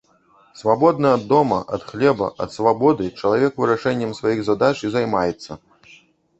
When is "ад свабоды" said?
2.47-3.11